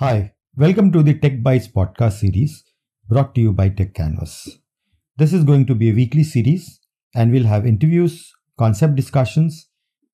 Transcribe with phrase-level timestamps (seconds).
[0.00, 2.64] Hi, welcome to the Tech Bytes podcast series
[3.08, 4.48] brought to you by Techcanvass.
[5.18, 6.80] This is going to be a weekly series
[7.14, 9.68] and we'll have interviews, concept discussions,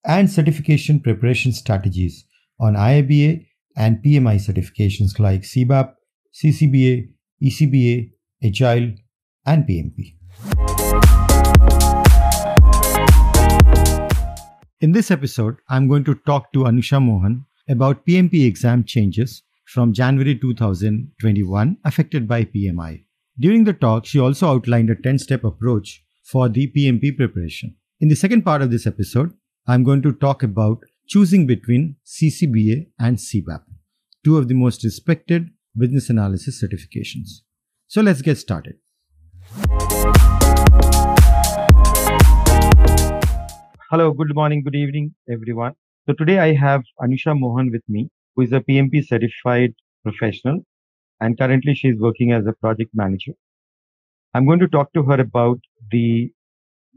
[0.04, 2.26] and certification preparation strategies
[2.60, 5.94] on IIBA and PMI certifications like CBAP,
[6.34, 8.10] CCBA, ECBA,
[8.44, 8.92] Agile,
[9.46, 10.14] and PMP.
[14.82, 19.42] In this episode, I'm going to talk to Anusha Mohan about PMP exam changes
[19.72, 23.04] from January 2021 affected by PMI.
[23.38, 27.76] During the talk, she also outlined a 10 step approach for the PMP preparation.
[28.00, 29.32] In the second part of this episode,
[29.68, 33.62] I'm going to talk about choosing between CCBA and CBAP,
[34.24, 37.42] two of the most respected business analysis certifications.
[37.86, 38.74] So let's get started.
[43.88, 45.74] Hello, good morning, good evening, everyone.
[46.06, 50.64] So today I have Anusha Mohan with me who is a PMP certified professional
[51.20, 53.32] and currently she is working as a project manager.
[54.34, 56.32] I'm going to talk to her about the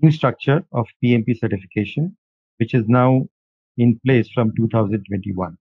[0.01, 2.15] new structure of PMP certification,
[2.57, 3.27] which is now
[3.77, 5.57] in place from 2021.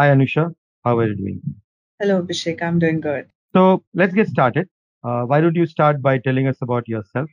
[0.00, 0.54] Hi, Anusha.
[0.84, 1.40] How are you doing?
[2.00, 2.62] Hello, Abhishek.
[2.62, 3.28] I'm doing good.
[3.54, 4.68] So let's get started.
[5.04, 7.30] Uh, why don't you start by telling us about yourself?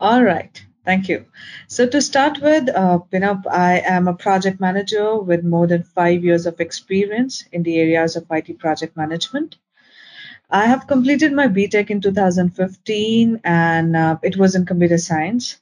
[0.00, 0.64] All right.
[0.88, 1.26] Thank you.
[1.66, 6.24] So to start with, uh, know, I am a project manager with more than five
[6.24, 9.56] years of experience in the areas of IT project management.
[10.48, 15.58] I have completed my BTech in 2015 and uh, it was in computer science.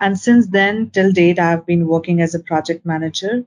[0.00, 3.44] And since then, till date, I've been working as a project manager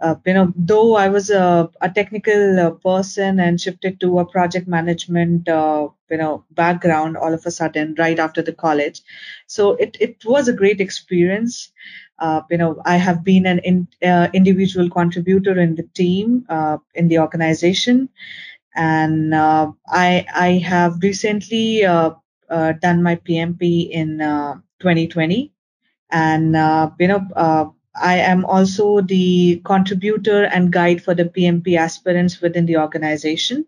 [0.00, 4.24] uh, you know, though I was a, a technical uh, person and shifted to a
[4.24, 9.02] project management, uh, you know, background all of a sudden right after the college,
[9.46, 11.70] so it it was a great experience.
[12.18, 16.46] Uh, you know, I have been an in, uh, individual contributor in the team
[16.94, 18.08] in the organization,
[18.76, 24.18] and I I have recently done my PMP in
[24.80, 25.52] 2020,
[26.10, 26.54] and
[26.98, 32.78] you know I am also the contributor and guide for the PMP aspirants within the
[32.78, 33.66] organization.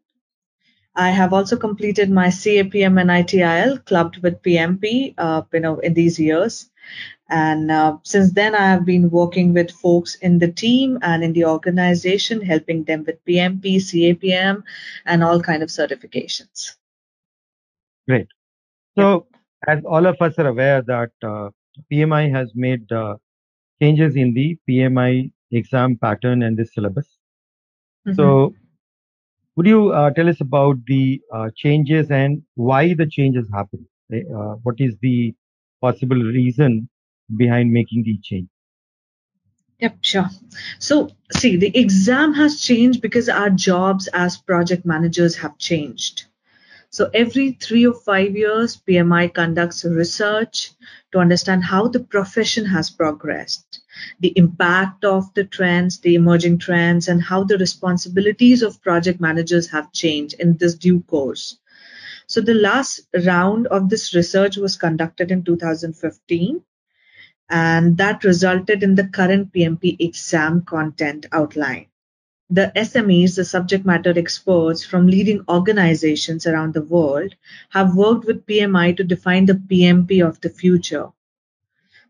[0.94, 5.94] I have also completed my CAPM and ITIL clubbed with PMP, uh, you know, in
[5.94, 6.70] these years.
[7.28, 11.32] And uh, since then, I have been working with folks in the team and in
[11.32, 14.62] the organization, helping them with PMP, CAPM,
[15.06, 16.76] and all kind of certifications.
[18.06, 18.28] Great.
[18.98, 19.26] So,
[19.66, 19.74] yeah.
[19.74, 21.48] as all of us are aware that uh,
[21.90, 23.16] PMI has made uh,
[23.82, 27.08] changes in the PMI exam pattern and the syllabus.
[28.06, 28.14] Mm-hmm.
[28.14, 28.54] So,
[29.56, 33.86] would you uh, tell us about the uh, changes and why the changes happen?
[34.12, 35.34] Uh, what is the
[35.80, 36.88] possible reason
[37.36, 38.48] behind making the change?
[39.80, 40.30] Yep, sure.
[40.78, 46.26] So, see, the exam has changed because our jobs as project managers have changed.
[46.92, 50.72] So every three or five years, PMI conducts research
[51.12, 53.80] to understand how the profession has progressed,
[54.20, 59.70] the impact of the trends, the emerging trends, and how the responsibilities of project managers
[59.70, 61.58] have changed in this due course.
[62.26, 66.62] So the last round of this research was conducted in 2015
[67.48, 71.86] and that resulted in the current PMP exam content outline
[72.52, 77.34] the SMEs, the subject matter experts from leading organizations around the world,
[77.70, 81.08] have worked with PMI to define the PMP of the future.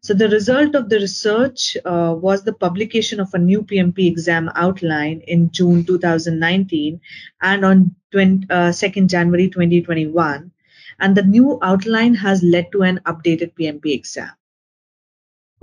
[0.00, 4.50] So the result of the research uh, was the publication of a new PMP exam
[4.56, 7.00] outline in June 2019
[7.40, 10.50] and on 20, uh, 2nd January 2021.
[10.98, 14.30] And the new outline has led to an updated PMP exam.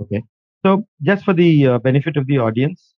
[0.00, 0.24] Okay.
[0.64, 2.94] So just for the uh, benefit of the audience,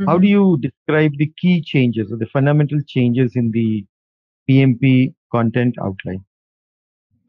[0.00, 0.10] Mm-hmm.
[0.10, 3.84] How do you describe the key changes or the fundamental changes in the
[4.50, 6.24] PMP content outline?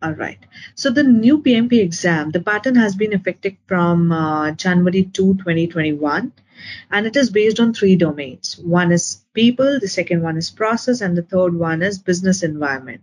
[0.02, 0.40] All right.
[0.76, 6.32] So the new PMP exam, the pattern has been effective from uh, January 2, 2021,
[6.92, 8.58] and it is based on three domains.
[8.58, 13.02] One is people, the second one is process, and the third one is business environment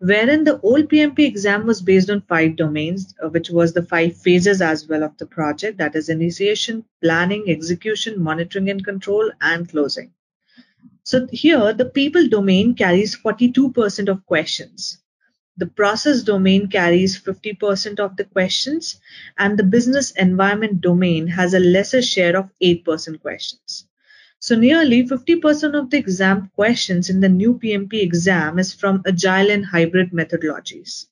[0.00, 4.16] wherein the old PMP exam was based on five domains, uh, which was the five
[4.16, 9.68] phases as well of the project that is initiation, planning, execution, monitoring and control, and
[9.68, 10.12] closing.
[11.02, 14.98] So here, the people domain carries 42% of questions.
[15.56, 19.00] The process domain carries 50% of the questions,
[19.36, 23.87] and the business environment domain has a lesser share of 8% questions.
[24.40, 29.50] So nearly 50% of the exam questions in the new PMP exam is from agile
[29.50, 31.06] and hybrid methodologies.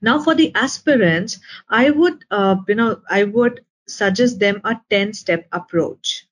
[0.00, 5.12] Now for the aspirants, I would, uh, you know, I would suggest them a 10
[5.12, 6.26] step approach.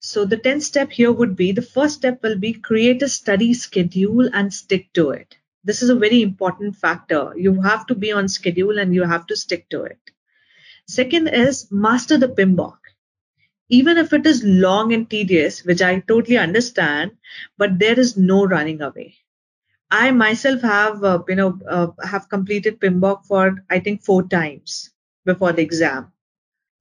[0.00, 3.52] So the 10th step here would be the first step will be create a study
[3.52, 5.36] schedule and stick to it.
[5.64, 7.32] This is a very important factor.
[7.36, 9.98] You have to be on schedule and you have to stick to it.
[10.86, 12.78] Second is master the PMBOK.
[13.70, 17.12] Even if it is long and tedious, which I totally understand,
[17.56, 19.16] but there is no running away.
[19.90, 24.90] I myself have, uh, you know, uh, have completed PMBOK for I think four times
[25.24, 26.12] before the exam.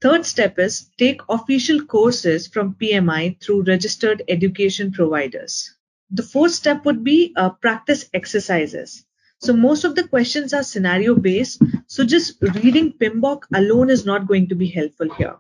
[0.02, 5.76] Third step is take official courses from PMI through registered education providers.
[6.12, 9.06] The fourth step would be uh, practice exercises.
[9.40, 11.62] So most of the questions are scenario based.
[11.88, 15.38] So just reading PMBOK alone is not going to be helpful here.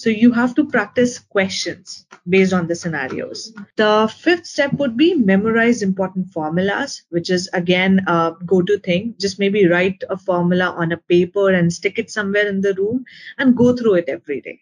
[0.00, 3.52] So you have to practice questions based on the scenarios.
[3.76, 9.14] The fifth step would be memorize important formulas, which is again a go to thing.
[9.20, 13.04] Just maybe write a formula on a paper and stick it somewhere in the room
[13.36, 14.60] and go through it every day.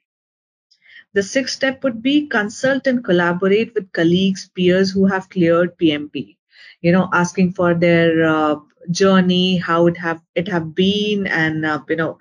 [1.14, 6.36] The sixth step would be consult and collaborate with colleagues, peers who have cleared PMP.
[6.80, 8.56] You know, asking for their uh,
[8.90, 12.18] journey, how it have it have been, and uh, you know,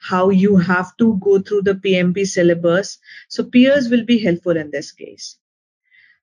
[0.00, 2.98] how you have to go through the PMP syllabus.
[3.28, 5.36] So peers will be helpful in this case.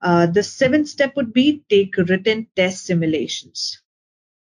[0.02, 3.80] Uh, the seventh step would be take written test simulations.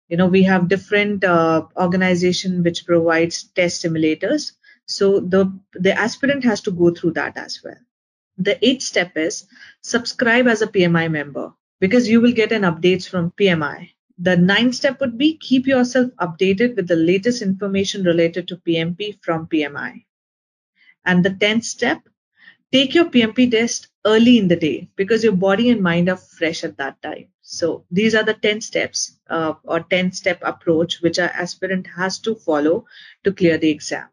[0.09, 4.53] You know, we have different uh, organization which provides test simulators.
[4.87, 7.77] So the, the aspirant has to go through that as well.
[8.37, 9.45] The eighth step is
[9.81, 13.91] subscribe as a PMI member because you will get an updates from PMI.
[14.23, 19.21] The ninth step would be keep yourself updated with the latest information related to PMP
[19.21, 20.05] from PMI.
[21.03, 21.99] And the 10th step,
[22.71, 26.63] take your PMP test early in the day because your body and mind are fresh
[26.63, 27.27] at that time.
[27.41, 32.17] So these are the 10 steps uh, or 10 step approach which our aspirant has
[32.19, 32.85] to follow
[33.25, 34.07] to clear the exam.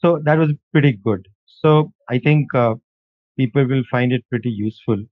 [0.00, 1.26] So that was pretty good.
[1.46, 2.74] So I think uh,
[3.38, 5.02] people will find it pretty useful.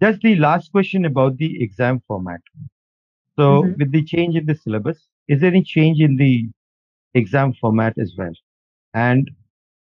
[0.00, 2.40] Just the last question about the exam format.
[3.38, 3.72] So mm-hmm.
[3.78, 6.48] with the change in the syllabus, is there any change in the
[7.14, 8.32] exam format as well?
[8.94, 9.30] And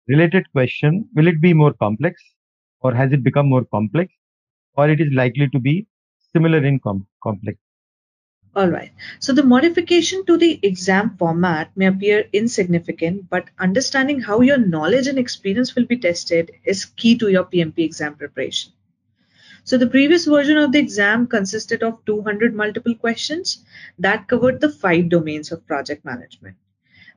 [0.08, 2.22] related question, will it be more complex
[2.80, 4.12] or has it become more complex
[4.74, 5.86] or it is likely to be
[6.32, 7.58] similar in com- complex?
[8.56, 8.90] All right.
[9.20, 15.06] So the modification to the exam format may appear insignificant, but understanding how your knowledge
[15.06, 18.72] and experience will be tested is key to your PMP exam preparation.
[19.68, 23.66] So the previous version of the exam consisted of 200 multiple questions
[23.98, 26.56] that covered the five domains of project management.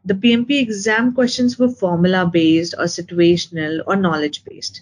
[0.03, 4.81] The PMP exam questions were formula based or situational or knowledge based.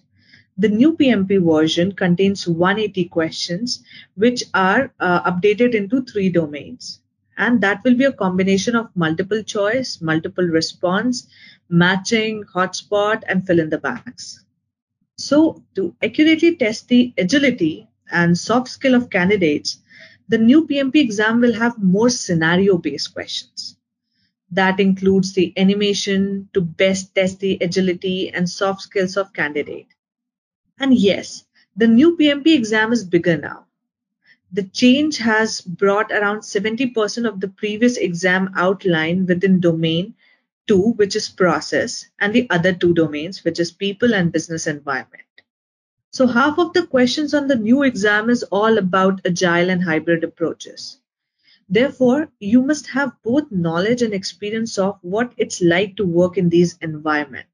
[0.58, 3.84] The new PMP version contains 180 questions
[4.16, 7.02] which are uh, updated into three domains.
[7.38, 11.28] And that will be a combination of multiple choice, multiple response,
[11.70, 14.44] matching, hotspot, and fill in the blanks.
[15.20, 19.78] So, to accurately test the agility and soft skill of candidates,
[20.30, 23.78] the new PMP exam will have more scenario based questions.
[24.52, 29.88] That includes the animation to best test the agility and soft skills of candidate.
[30.80, 31.46] And yes,
[31.76, 33.68] the new PMP exam is bigger now.
[34.52, 40.16] The change has brought around 70% of the previous exam outline within domain
[40.70, 45.26] two, which is process, and the other two domains, which is people and business environment.
[46.12, 50.24] So half of the questions on the new exam is all about agile and hybrid
[50.24, 51.02] approaches.
[51.68, 56.50] Therefore, you must have both knowledge and experience of what it's like to work in
[56.50, 57.50] these environments.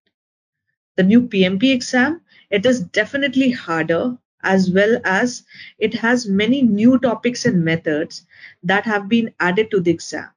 [0.95, 5.43] The new PMP exam, it is definitely harder as well as
[5.79, 8.25] it has many new topics and methods
[8.63, 10.29] that have been added to the exam.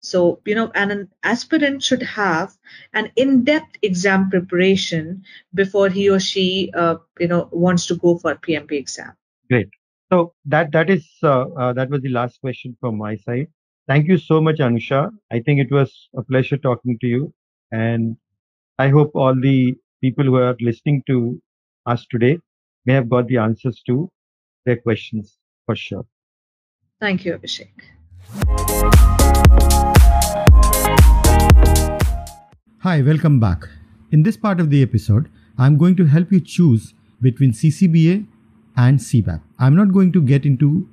[0.00, 2.56] So, you know, and an aspirant should have
[2.94, 8.34] an in-depth exam preparation before he or she, uh, you know, wants to go for
[8.34, 9.12] PMP exam.
[9.50, 9.68] Great.
[10.10, 13.48] So that that is uh, uh, that was the last question from my side.
[13.86, 15.10] Thank you so much, Anusha.
[15.30, 17.32] I think it was a pleasure talking to you,
[17.70, 18.16] and
[18.78, 21.40] I hope all the people who are listening to
[21.86, 22.38] us today
[22.86, 24.10] may have got the answers to
[24.64, 26.06] their questions for sure.
[27.00, 29.19] Thank you, Abhishek.
[32.82, 33.68] Hi, welcome back.
[34.10, 38.26] In this part of the episode, I'm going to help you choose between CCBA
[38.74, 39.42] and CBAP.
[39.58, 40.88] I'm not going to get into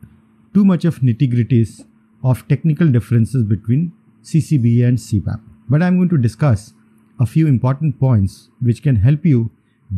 [0.53, 1.85] too much of nitty-gritties
[2.25, 5.39] of technical differences between CCBA and CBAP,
[5.69, 6.73] but I'm going to discuss
[7.21, 9.49] a few important points which can help you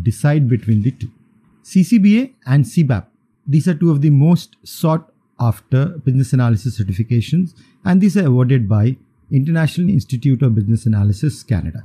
[0.03, 1.09] decide between the two.
[1.63, 3.07] CCBA and CBAP.
[3.47, 8.69] These are two of the most sought after business analysis certifications and these are awarded
[8.69, 8.97] by
[9.31, 11.83] International Institute of Business Analysis, Canada.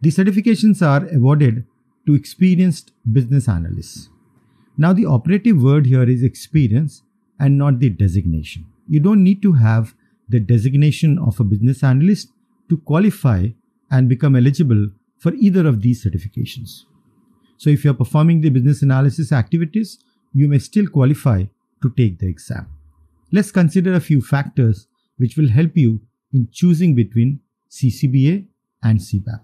[0.00, 1.64] The certifications are awarded
[2.06, 4.08] to experienced business analysts.
[4.76, 7.02] Now, the operative word here is experience
[7.38, 8.66] and not the designation.
[8.88, 9.94] You don't need to have
[10.28, 12.32] the designation of a business analyst
[12.68, 13.48] to qualify
[13.90, 16.84] and become eligible for either of these certifications.
[17.56, 19.98] So, if you're performing the business analysis activities,
[20.32, 21.44] you may still qualify
[21.82, 22.68] to take the exam.
[23.32, 24.86] Let's consider a few factors
[25.18, 26.00] which will help you
[26.32, 28.46] in choosing between CCBA
[28.82, 29.40] and CBAP.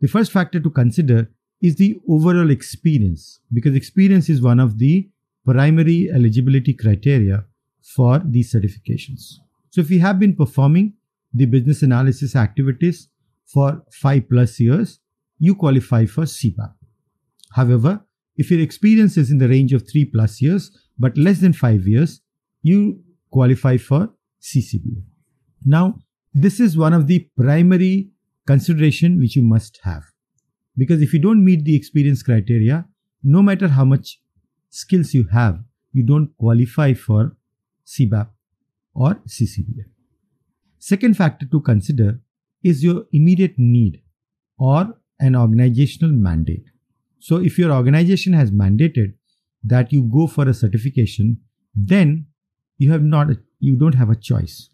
[0.00, 5.08] The first factor to consider is the overall experience because experience is one of the
[5.44, 7.44] primary eligibility criteria
[7.82, 9.34] for these certifications.
[9.70, 10.94] So if you have been performing
[11.32, 13.08] the business analysis activities
[13.46, 15.00] for 5 plus years,
[15.38, 16.72] you qualify for CBAP.
[17.52, 18.00] However,
[18.36, 21.86] if your experience is in the range of 3 plus years but less than 5
[21.86, 22.20] years,
[22.62, 24.10] you qualify for
[24.40, 25.02] CCBA.
[25.64, 25.98] Now,
[26.32, 28.10] this is one of the primary
[28.46, 30.04] consideration which you must have.
[30.76, 32.86] Because if you don't meet the experience criteria,
[33.22, 34.20] no matter how much
[34.70, 35.60] skills you have,
[35.92, 37.36] you don't qualify for
[37.86, 38.28] CBAP
[38.94, 39.84] or CCBA.
[40.78, 42.20] Second factor to consider
[42.62, 44.00] is your immediate need
[44.58, 46.64] or an organizational mandate.
[47.18, 49.14] So if your organization has mandated
[49.62, 51.40] that you go for a certification,
[51.74, 52.26] then
[52.78, 54.69] you have not you don't have a choice.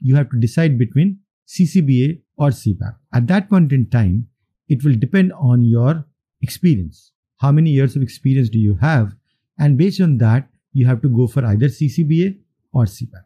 [0.00, 2.96] You have to decide between CCBA or CBAP.
[3.12, 4.28] At that point in time,
[4.68, 6.04] it will depend on your
[6.42, 7.12] experience.
[7.38, 9.14] How many years of experience do you have?
[9.58, 12.38] And based on that, you have to go for either CCBA
[12.72, 13.24] or CBAP.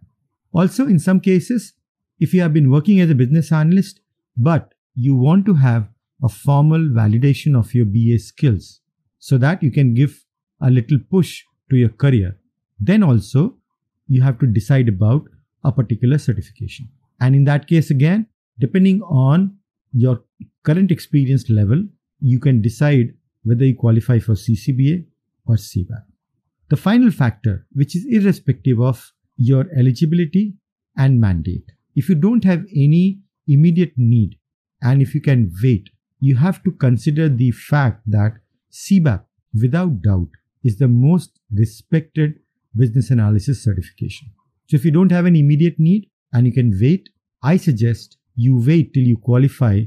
[0.53, 1.73] Also, in some cases,
[2.21, 4.01] if you have been working as a business analyst,
[4.37, 5.89] but you want to have
[6.23, 8.81] a formal validation of your BA skills
[9.19, 10.25] so that you can give
[10.61, 12.39] a little push to your career,
[12.79, 13.57] then also
[14.07, 15.27] you have to decide about
[15.65, 16.89] a particular certification.
[17.21, 18.27] And in that case, again,
[18.59, 19.57] depending on
[19.93, 20.23] your
[20.65, 21.85] current experience level,
[22.21, 23.15] you can decide
[23.45, 25.05] whether you qualify for CCBA
[25.47, 26.05] or CBAP.
[26.69, 30.55] The final factor, which is irrespective of your eligibility
[30.97, 31.73] and mandate.
[31.95, 34.39] If you don't have any immediate need
[34.81, 35.91] and if you can wait,
[36.21, 38.35] you have to consider the fact that
[38.73, 39.25] CBAP,
[39.61, 40.29] without doubt,
[40.65, 42.39] is the most respected
[42.77, 44.31] business analysis certification.
[44.69, 47.09] So if you don't have an immediate need and you can wait,
[47.43, 49.83] I suggest you wait till you qualify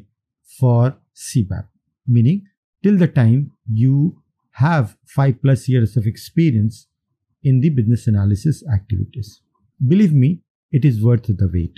[0.59, 1.67] for CBAP,
[2.07, 2.43] meaning
[2.83, 6.87] till the time you have five plus years of experience
[7.43, 9.41] in the business analysis activities.
[9.87, 10.41] Believe me,
[10.71, 11.73] it is worth the wait.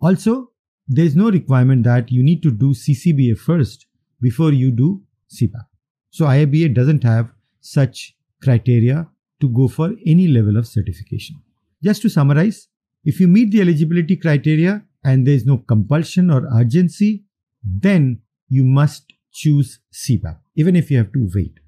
[0.00, 0.50] Also,
[0.88, 3.86] there is no requirement that you need to do CCBA first
[4.20, 5.66] before you do CBAP.
[6.10, 9.08] So IIBA doesn't have such criteria
[9.40, 11.36] to go for any level of certification.
[11.82, 12.68] Just to summarize,
[13.04, 17.24] if you meet the eligibility criteria and there is no compulsion or urgency,
[17.64, 21.58] then you must choose CBAP, even if you have to wait.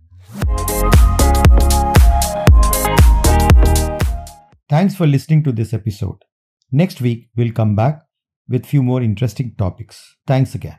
[4.69, 6.19] Thanks for listening to this episode.
[6.71, 8.02] Next week, we'll come back
[8.49, 10.16] with few more interesting topics.
[10.26, 10.78] Thanks again.